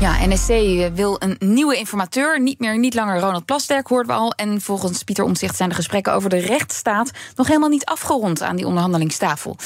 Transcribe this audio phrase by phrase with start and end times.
[0.00, 0.48] Ja, NSC
[0.94, 2.40] wil een nieuwe informateur.
[2.40, 4.32] Niet meer, niet langer Ronald Plasterk, hoorden we al.
[4.32, 7.10] En volgens Pieter Omtzigt zijn de gesprekken over de rechtsstaat...
[7.36, 9.56] nog helemaal niet afgerond aan die onderhandelingstafel.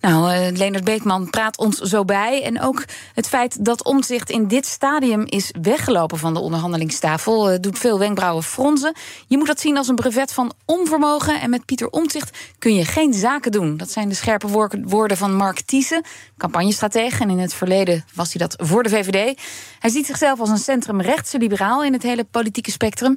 [0.00, 2.42] Nou, uh, Leonard Beekman praat ons zo bij.
[2.42, 7.52] En ook het feit dat Omtzigt in dit stadium is weggelopen van de onderhandelingstafel...
[7.52, 8.94] Uh, doet veel wenkbrauwen fronzen.
[9.26, 11.40] Je moet dat zien als een brevet van onvermogen.
[11.40, 13.76] En met Pieter Omtzigt kun je geen zaken doen.
[13.76, 16.04] Dat zijn de scherpe woorden van Mark Thiessen,
[16.36, 17.22] campagnestratege.
[17.22, 19.40] En in het verleden was hij dat voor de VVD.
[19.78, 23.16] Hij ziet zichzelf als een centrumrechtse liberaal in het hele politieke spectrum.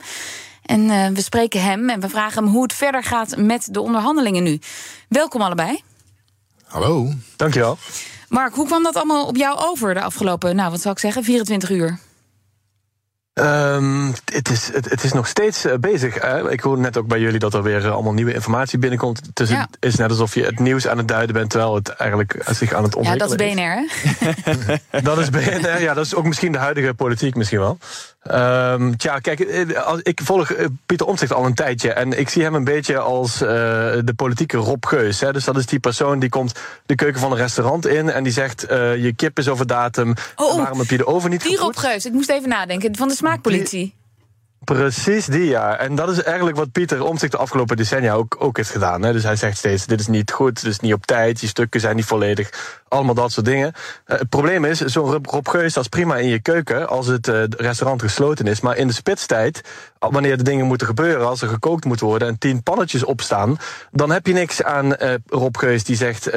[0.66, 3.82] En uh, we spreken hem en we vragen hem hoe het verder gaat met de
[3.82, 4.60] onderhandelingen nu.
[5.08, 5.82] Welkom allebei.
[6.70, 7.14] Hallo.
[7.36, 7.78] Dankjewel.
[8.28, 11.24] Mark, hoe kwam dat allemaal op jou over de afgelopen, nou wat zou ik zeggen,
[11.24, 12.00] 24 uur?
[13.40, 16.22] Um, het, is, het, het, is nog steeds uh, bezig.
[16.22, 16.52] Hè?
[16.52, 19.22] Ik hoorde net ook bij jullie dat er weer uh, allemaal nieuwe informatie binnenkomt.
[19.34, 19.68] Dus ja.
[19.72, 22.74] het is net alsof je het nieuws aan het duiden bent, terwijl het eigenlijk zich
[22.74, 23.54] aan het ontwikkelen is.
[23.54, 25.02] Ja, dat is BNR, hè?
[25.10, 27.78] dat is BNR, ja, dat is ook misschien de huidige politiek misschien wel.
[28.32, 29.40] Um, tja, kijk,
[30.04, 30.52] ik volg
[30.86, 31.94] Pieter Omtzigt al een tijdje.
[31.94, 33.48] En ik zie hem een beetje als uh,
[34.04, 35.20] de politieke Rob Geus.
[35.20, 35.34] Hè?
[35.34, 38.12] Dus dat is die persoon die komt de keuken van een restaurant in...
[38.12, 41.30] en die zegt, uh, je kip is over datum, oh, waarom heb je de oven
[41.30, 41.76] niet Die gevoed?
[41.76, 43.80] Rob Geus, ik moest even nadenken, van de smaakpolitie.
[43.80, 43.98] Die,
[44.64, 45.78] Precies die, ja.
[45.78, 49.02] En dat is eigenlijk wat Pieter Omtzigt de afgelopen decennia ook, ook heeft gedaan.
[49.02, 49.14] Hè.
[49.14, 51.42] Dus hij zegt steeds, dit is niet goed, dit is niet op tijd...
[51.42, 53.74] je stukken zijn niet volledig, allemaal dat soort dingen.
[54.08, 56.88] Uh, het probleem is, zo'n Rob Geus, dat is prima in je keuken...
[56.88, 58.62] als het uh, restaurant gesloten is.
[58.62, 59.62] Maar in de spitstijd,
[60.00, 61.28] wanneer de dingen moeten gebeuren...
[61.28, 63.58] als er gekookt moet worden en tien pannetjes opstaan...
[63.92, 66.30] dan heb je niks aan uh, Rob Geus die zegt...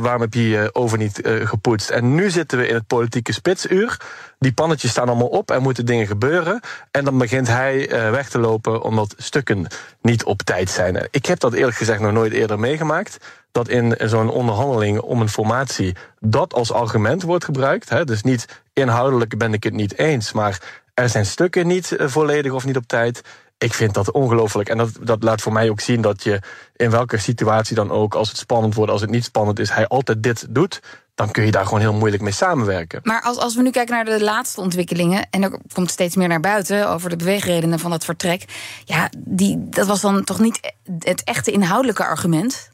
[0.00, 1.90] waarom heb je je oven niet gepoetst?
[1.90, 3.96] En nu zitten we in het politieke spitsuur...
[4.40, 6.60] Die pannetjes staan allemaal op, er moeten dingen gebeuren.
[6.90, 9.66] En dan begint hij uh, weg te lopen omdat stukken
[10.02, 11.08] niet op tijd zijn.
[11.10, 13.16] Ik heb dat eerlijk gezegd nog nooit eerder meegemaakt.
[13.52, 17.88] Dat in zo'n onderhandeling om een formatie dat als argument wordt gebruikt.
[17.88, 22.52] Hè, dus niet inhoudelijk ben ik het niet eens, maar er zijn stukken niet volledig
[22.52, 23.22] of niet op tijd.
[23.58, 24.68] Ik vind dat ongelooflijk.
[24.68, 26.40] En dat, dat laat voor mij ook zien dat je
[26.76, 29.86] in welke situatie dan ook, als het spannend wordt, als het niet spannend is, hij
[29.86, 30.80] altijd dit doet
[31.20, 33.00] dan kun je daar gewoon heel moeilijk mee samenwerken.
[33.02, 35.26] Maar als, als we nu kijken naar de laatste ontwikkelingen...
[35.30, 38.44] en er komt steeds meer naar buiten over de beweegredenen van dat vertrek...
[38.84, 42.70] ja, die, dat was dan toch niet het echte inhoudelijke argument?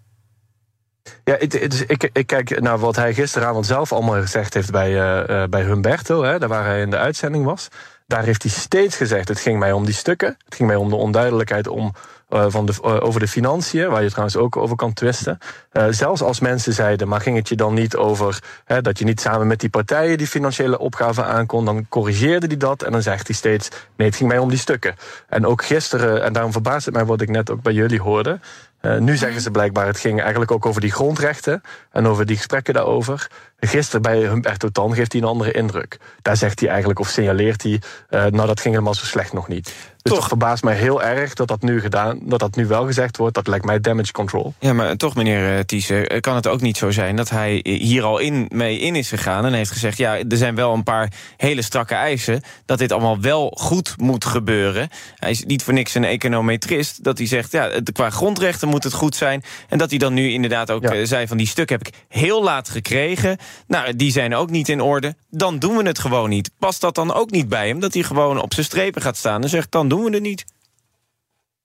[1.25, 4.71] Ja, het, het is, ik, ik, kijk naar wat hij gisteravond zelf allemaal gezegd heeft
[4.71, 6.23] bij, uh, bij Humberto...
[6.23, 7.69] Hè, daar waar hij in de uitzending was.
[8.07, 10.37] Daar heeft hij steeds gezegd, het ging mij om die stukken.
[10.45, 11.93] Het ging mij om de onduidelijkheid om
[12.29, 15.39] van de, uh, over de financiën, waar je trouwens ook over kan twisten.
[15.73, 19.05] Uh, zelfs als mensen zeiden, maar ging het je dan niet over hè, dat je
[19.05, 23.03] niet samen met die partijen die financiële opgave aankon, dan corrigeerde hij dat en dan
[23.03, 24.95] zegt hij steeds, nee, het ging mij om die stukken.
[25.29, 28.41] En ook gisteren, en daarom verbaast het mij wat ik net ook bij jullie hoorde.
[28.83, 32.37] Uh, nu zeggen ze blijkbaar, het ging eigenlijk ook over die grondrechten en over die
[32.37, 33.31] gesprekken daarover.
[33.61, 35.99] Gisteren bij Humberto Tan geeft hij een andere indruk.
[36.23, 37.73] Daar zegt hij eigenlijk of signaleert hij,
[38.11, 39.73] uh, nou dat ging helemaal zo slecht nog niet.
[40.07, 40.21] Dus toch.
[40.21, 43.35] dat verbaast mij heel erg dat dat nu gedaan, dat dat nu wel gezegd wordt.
[43.35, 44.55] Dat lijkt mij damage control.
[44.59, 48.19] Ja, maar toch, meneer Thiessen, kan het ook niet zo zijn dat hij hier al
[48.19, 51.63] in, mee in is gegaan en heeft gezegd: ja, er zijn wel een paar hele
[51.63, 52.43] strakke eisen.
[52.67, 54.89] Dat dit allemaal wel goed moet gebeuren.
[55.15, 57.05] Hij is niet voor niks een econometrist.
[57.05, 59.43] Dat hij zegt: ja, qua grondrechten moet het goed zijn.
[59.69, 61.05] En dat hij dan nu inderdaad ook ja.
[61.05, 63.39] zei: van die stuk heb ik heel laat gekregen.
[63.67, 65.15] Nou, die zijn ook niet in orde.
[65.31, 66.51] Dan doen we het gewoon niet.
[66.59, 67.81] Past dat dan ook niet bij hem?
[67.81, 70.45] Dat hij gewoon op zijn strepen gaat staan en zegt: dan doen we het niet.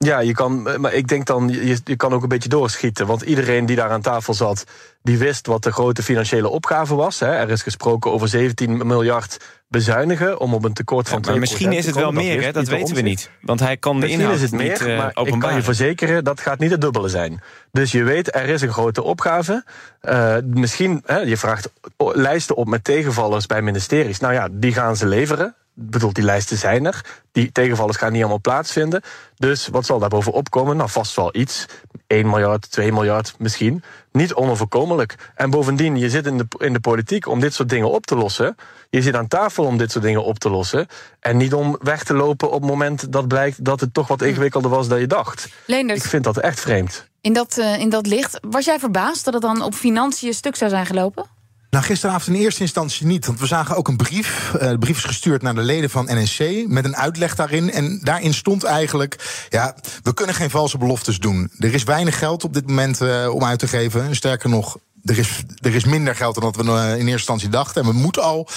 [0.03, 3.05] Ja, je kan, maar ik denk dan, je, je kan ook een beetje doorschieten.
[3.05, 4.65] Want iedereen die daar aan tafel zat,
[5.03, 7.19] die wist wat de grote financiële opgave was.
[7.19, 7.27] Hè.
[7.27, 11.71] Er is gesproken over 17 miljard bezuinigen om op een tekort van ja, maar misschien
[11.71, 12.51] is het wel meer, dat, hè?
[12.51, 13.29] dat weten we niet.
[13.41, 15.61] Want hij kan de misschien inhoud is het meer, niet uh, maar ik kan je
[15.61, 17.41] verzekeren, dat gaat niet het dubbele zijn.
[17.71, 19.63] Dus je weet, er is een grote opgave.
[20.01, 24.19] Uh, misschien, hè, je vraagt lijsten op met tegenvallers bij ministeries.
[24.19, 25.55] Nou ja, die gaan ze leveren.
[25.81, 27.05] Bedoel, die lijsten zijn er.
[27.31, 29.01] Die tegenvallers gaan niet allemaal plaatsvinden.
[29.35, 30.77] Dus wat zal daar bovenop komen?
[30.77, 31.65] Nou, vast wel iets.
[32.07, 33.83] 1 miljard, 2 miljard misschien.
[34.11, 35.15] Niet onoverkomelijk.
[35.35, 38.15] En bovendien, je zit in de, in de politiek om dit soort dingen op te
[38.15, 38.55] lossen.
[38.89, 40.87] Je zit aan tafel om dit soort dingen op te lossen.
[41.19, 44.21] En niet om weg te lopen op het moment dat blijkt dat het toch wat
[44.21, 45.49] ingewikkelder was dan je dacht.
[45.65, 47.09] Ik vind dat echt vreemd.
[47.21, 50.55] In dat, uh, in dat licht, was jij verbaasd dat het dan op financiën stuk
[50.55, 51.25] zou zijn gelopen?
[51.71, 53.25] Nou, gisteravond in eerste instantie niet.
[53.25, 54.51] Want we zagen ook een brief.
[54.55, 56.67] Uh, de brief is gestuurd naar de leden van NSC.
[56.67, 57.71] Met een uitleg daarin.
[57.71, 59.45] En daarin stond eigenlijk.
[59.49, 61.51] Ja, we kunnen geen valse beloftes doen.
[61.59, 64.15] Er is weinig geld op dit moment uh, om uit te geven.
[64.15, 67.81] Sterker nog, er is, er is minder geld dan dat we in eerste instantie dachten.
[67.81, 68.47] En we moeten al.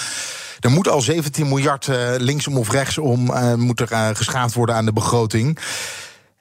[0.61, 1.89] Er moet al 17 miljard
[2.19, 5.59] linksom of rechtsom moet er, geschaafd worden aan de begroting.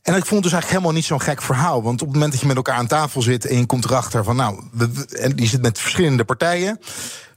[0.03, 1.83] En ik vond het dus eigenlijk helemaal niet zo'n gek verhaal.
[1.83, 4.23] Want op het moment dat je met elkaar aan tafel zit en je komt erachter
[4.23, 4.63] van, nou,
[5.11, 6.79] en die zit met verschillende partijen.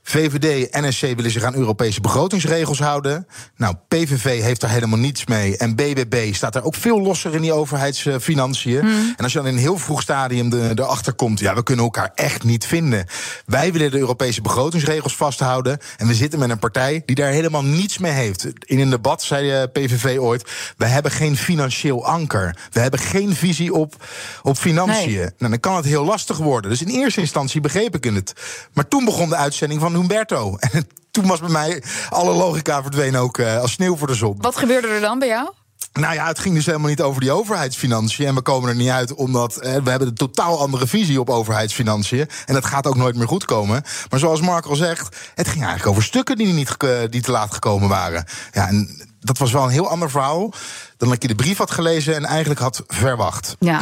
[0.08, 3.26] VVD, NSC willen zich aan Europese begrotingsregels houden.
[3.56, 5.56] Nou, PVV heeft daar helemaal niets mee.
[5.56, 8.80] En BBB staat er ook veel losser in die overheidsfinanciën.
[8.80, 9.14] Hmm.
[9.16, 11.40] En als je dan in een heel vroeg stadium de, erachter komt...
[11.40, 13.06] ja, we kunnen elkaar echt niet vinden.
[13.46, 15.78] Wij willen de Europese begrotingsregels vasthouden...
[15.96, 18.46] en we zitten met een partij die daar helemaal niets mee heeft.
[18.60, 20.50] In een debat zei eh, PVV ooit...
[20.76, 22.56] we hebben geen financieel anker.
[22.70, 24.04] We hebben geen visie op,
[24.42, 25.14] op financiën.
[25.38, 26.70] Nou, dan kan het heel lastig worden.
[26.70, 28.32] Dus in eerste instantie begreep ik het.
[28.72, 30.56] Maar toen begon de uitzending van Humberto.
[30.56, 34.36] En toen was bij mij alle logica verdwenen ook uh, als sneeuw voor de zon.
[34.40, 35.50] Wat gebeurde er dan bij jou?
[35.92, 38.26] Nou ja, het ging dus helemaal niet over die overheidsfinanciën.
[38.26, 41.30] En we komen er niet uit omdat eh, we hebben een totaal andere visie op
[41.30, 42.28] overheidsfinanciën.
[42.44, 43.82] En dat gaat ook nooit meer goed komen.
[44.10, 47.30] Maar zoals Mark al zegt, het ging eigenlijk over stukken die niet uh, die te
[47.30, 48.24] laat gekomen waren.
[48.52, 50.52] Ja, en dat was wel een heel ander verhaal
[50.96, 53.56] dan dat je de brief had gelezen en eigenlijk had verwacht.
[53.58, 53.80] Ja,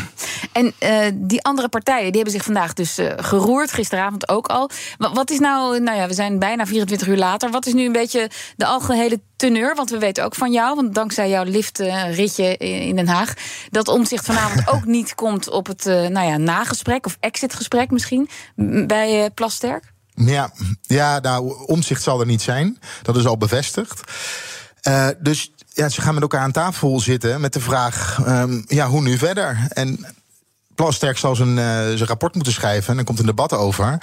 [0.53, 4.71] en uh, die andere partijen die hebben zich vandaag dus uh, geroerd, gisteravond ook al.
[4.99, 7.51] Wat is nou, nou ja, we zijn bijna 24 uur later.
[7.51, 9.75] Wat is nu een beetje de algehele teneur?
[9.75, 13.35] Want we weten ook van jou, want dankzij jouw liftritje uh, in Den Haag,
[13.71, 18.29] dat omzicht vanavond ook niet komt op het nou ja, nagesprek of exitgesprek misschien
[18.87, 19.93] bij Plasterk.
[20.15, 22.79] Ja, ja, nou, omzicht zal er niet zijn.
[23.03, 24.01] Dat is al bevestigd.
[24.89, 28.89] Uh, dus ja, ze gaan met elkaar aan tafel zitten met de vraag: um, ja,
[28.89, 29.67] hoe nu verder?
[29.69, 30.07] En
[30.75, 33.99] Plasterk zal zijn, uh, zijn rapport moeten schrijven en er komt een debat over.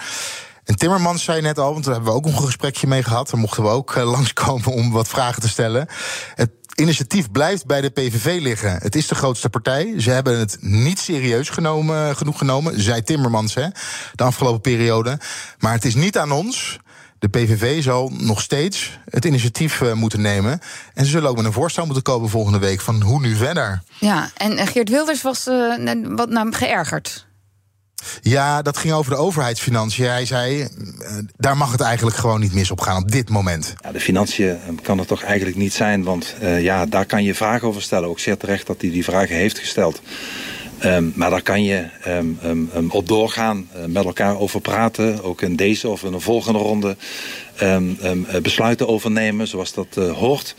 [0.64, 3.30] En Timmermans zei net al, want daar hebben we ook een gesprekje mee gehad.
[3.30, 5.88] Daar mochten we ook uh, langskomen om wat vragen te stellen.
[6.36, 8.78] Het initiatief blijft bij de PVV liggen.
[8.82, 9.94] Het is de grootste partij.
[9.98, 13.68] Ze hebben het niet serieus genomen, genoeg genomen, zei Timmermans hè,
[14.16, 15.20] de afgelopen periode.
[15.60, 16.80] Maar het is niet aan ons.
[17.22, 20.60] De PVV zal nog steeds het initiatief uh, moeten nemen.
[20.94, 23.82] En ze zullen ook met een voorstel moeten komen volgende week van hoe nu verder.
[24.00, 25.74] Ja, en Geert Wilders was uh,
[26.04, 27.28] wat nou geërgerd.
[28.22, 30.10] Ja, dat ging over de overheidsfinanciën.
[30.10, 30.68] Hij zei,
[31.38, 33.74] daar mag het eigenlijk gewoon niet mis op gaan op dit moment.
[33.82, 37.68] Ja, de financiën kan het toch eigenlijk niet zijn, want ja, daar kan je vragen
[37.68, 38.10] over stellen.
[38.10, 40.02] Ook zeer terecht dat hij die vragen heeft gesteld.
[40.86, 45.24] Um, maar daar kan je um, um, op doorgaan, uh, met elkaar over praten.
[45.24, 46.96] Ook in deze of in een volgende ronde
[48.42, 50.56] besluiten over nemen, zoals dat uh, hoort.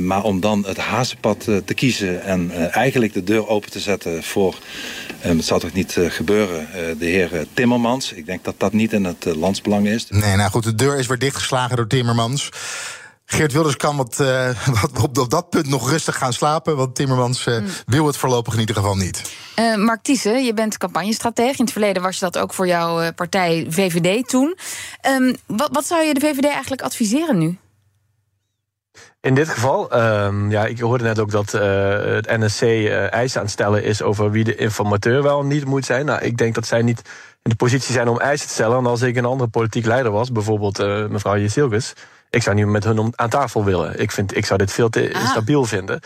[0.00, 4.58] Maar om dan het hazenpad te kiezen en eigenlijk de deur open te zetten voor...
[5.18, 6.68] het zal toch niet gebeuren,
[6.98, 8.12] de heer Timmermans.
[8.12, 10.06] Ik denk dat dat niet in het landsbelang is.
[10.08, 12.48] Nee, nou goed, de deur is weer dichtgeslagen door Timmermans.
[13.30, 16.76] Geert Wilders kan wat, uh, wat op, op, dat punt nog rustig gaan slapen.
[16.76, 17.66] Want Timmermans uh, mm.
[17.86, 19.36] wil het voorlopig in ieder geval niet.
[19.58, 21.58] Uh, Mark Thiessen, je bent campagnestratege.
[21.58, 24.56] In het verleden was je dat ook voor jouw partij VVD toen.
[25.08, 27.58] Um, wat, wat zou je de VVD eigenlijk adviseren nu?
[29.20, 31.62] In dit geval, um, ja, ik hoorde net ook dat uh,
[32.14, 35.84] het NSC uh, eisen aan het stellen is over wie de informateur wel niet moet
[35.84, 36.06] zijn.
[36.06, 37.02] Nou, ik denk dat zij niet
[37.42, 38.78] in de positie zijn om eisen te stellen.
[38.78, 41.92] En als ik een andere politiek leider was, bijvoorbeeld uh, mevrouw Jesilgus
[42.30, 44.00] ik zou niet met hun aan tafel willen.
[44.00, 45.30] Ik, vind, ik zou dit veel te ah.
[45.30, 46.00] stabiel vinden.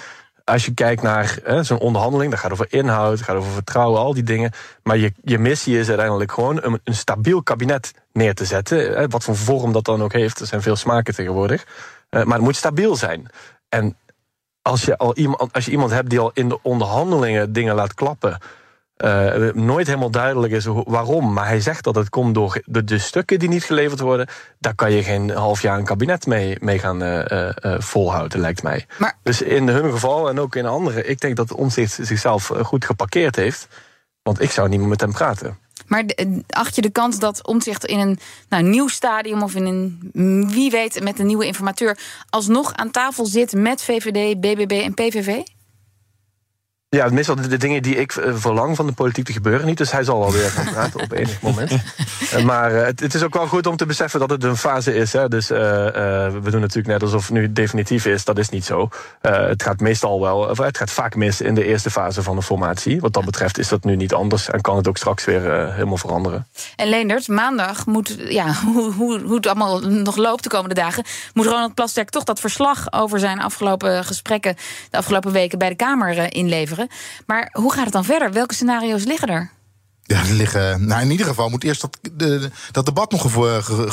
[0.45, 4.15] Als je kijkt naar zo'n onderhandeling, dat gaat over inhoud, dat gaat over vertrouwen, al
[4.15, 4.53] die dingen.
[4.83, 8.79] Maar je, je missie is uiteindelijk gewoon een, een stabiel kabinet neer te zetten.
[8.79, 10.41] Hè, wat voor vorm dat dan ook heeft.
[10.41, 11.67] Er zijn veel smaken tegenwoordig.
[12.11, 13.27] Uh, maar het moet stabiel zijn.
[13.69, 13.97] En
[14.63, 17.95] als je, al iemand, als je iemand hebt die al in de onderhandelingen dingen laat
[17.95, 18.39] klappen
[19.03, 21.33] uh, nooit helemaal duidelijk is waarom.
[21.33, 24.27] Maar hij zegt dat het komt door de, de, stukken die niet geleverd worden.
[24.59, 28.63] Daar kan je geen half jaar een kabinet mee, mee gaan uh, uh, volhouden, lijkt
[28.63, 28.87] mij.
[28.99, 29.19] Maar...
[29.23, 33.37] Dus in hun geval en ook in andere, ik denk dat Omzicht zichzelf goed geparkeerd
[33.37, 33.69] heeft.
[34.23, 35.59] Want ik zou niet meer met hem praten.
[35.87, 36.05] Maar
[36.49, 38.19] acht je de kans dat Omzicht in een
[38.49, 41.99] nou, nieuw stadium of in een, wie weet, met een nieuwe informateur
[42.31, 45.43] alsnog aan tafel zit met VVD, BBB en PVV?
[46.97, 49.79] Ja, meestal de, de, dingen die ik uh, verlang van de politiek te gebeuren niet.
[49.79, 51.71] Dus hij zal alweer gaan praten op enig moment.
[52.35, 54.57] Uh, maar uh, het, het, is ook wel goed om te beseffen dat het een
[54.57, 55.13] fase is.
[55.13, 55.29] Hè.
[55.29, 58.25] Dus we doen natuurlijk net alsof het nu definitief is.
[58.25, 58.89] Dat is niet zo.
[59.21, 62.43] het gaat meestal wel, of het gaat vaak mis in de eerste fase van de
[62.43, 63.01] formatie.
[63.01, 65.97] Wat dat betreft is dat nu niet anders en kan het ook straks weer helemaal
[65.97, 66.47] veranderen.
[66.77, 71.05] En Leendert, maandag moet, ja, hoe, hoe, hoe het allemaal nog loopt de komende dagen,
[71.35, 74.57] moet Ronald Plasterk toch dat verslag over zijn afgelopen gesprekken
[74.91, 76.82] de afgelopen weken bij de Kamer inleveren.
[77.27, 78.33] Maar hoe gaat het dan verder?
[78.33, 79.51] Welke scenario's liggen er?
[80.03, 83.23] Ja, er liggen, nou in ieder geval moet eerst dat, de, dat debat nog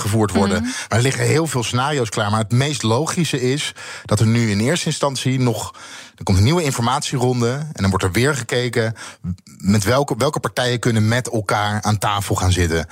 [0.01, 0.61] gevoerd worden.
[0.61, 2.29] Maar er liggen heel veel scenario's klaar.
[2.31, 3.73] Maar het meest logische is
[4.05, 5.73] dat er nu in eerste instantie nog.
[6.15, 7.49] Er komt een nieuwe informatieronde.
[7.49, 8.93] En dan wordt er weer gekeken.
[9.57, 12.87] met welke, welke partijen kunnen met elkaar aan tafel gaan zitten.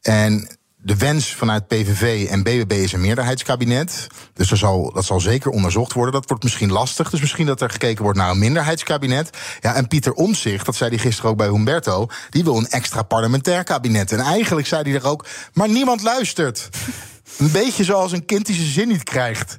[0.00, 0.57] En
[0.88, 4.06] de wens vanuit PVV en BBB is een meerderheidskabinet.
[4.32, 6.12] Dus er zal, dat zal zeker onderzocht worden.
[6.12, 7.10] Dat wordt misschien lastig.
[7.10, 9.30] Dus misschien dat er gekeken wordt naar een minderheidskabinet.
[9.60, 12.06] Ja, en Pieter Omzicht, dat zei hij gisteren ook bij Humberto...
[12.30, 14.12] die wil een extra parlementair kabinet.
[14.12, 16.68] En eigenlijk zei hij er ook, maar niemand luistert.
[17.38, 19.56] Een beetje zoals een kind die zijn zin niet krijgt.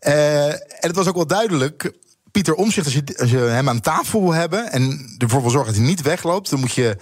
[0.00, 1.92] Uh, en het was ook wel duidelijk...
[2.30, 4.72] Pieter Omzicht, als je, als je hem aan tafel wil hebben...
[4.72, 6.50] en ervoor wil zorgen dat hij niet wegloopt...
[6.50, 6.96] dan moet je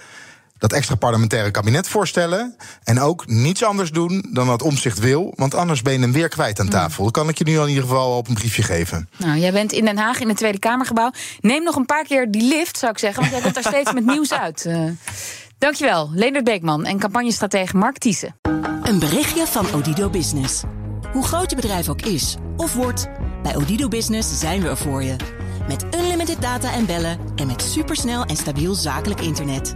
[0.57, 2.55] dat extra parlementaire kabinet voorstellen.
[2.83, 5.33] En ook niets anders doen dan wat omzicht wil.
[5.35, 7.03] Want anders ben je hem weer kwijt aan tafel.
[7.03, 9.09] Dat kan ik je nu al in ieder geval op een briefje geven.
[9.17, 11.11] Nou, jij bent in Den Haag in het Tweede Kamergebouw.
[11.39, 13.19] Neem nog een paar keer die lift, zou ik zeggen.
[13.19, 14.65] Want jij komt daar steeds met nieuws uit.
[14.67, 14.89] Uh,
[15.57, 18.35] dankjewel, Leendert Beekman en campagnestratege Mark Thiessen.
[18.83, 20.63] Een berichtje van Odido Business.
[21.11, 23.07] Hoe groot je bedrijf ook is of wordt...
[23.43, 25.15] bij Odido Business zijn we er voor je.
[25.67, 29.75] Met unlimited data en bellen en met supersnel en stabiel zakelijk internet